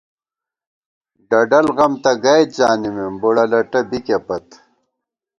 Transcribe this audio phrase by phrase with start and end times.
[1.29, 4.47] ڈڈَل غم تہ گئیت زانِمېم، بُوڑہ لٹہ بِکے پت